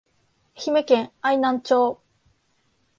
[0.55, 2.01] 愛媛県愛南町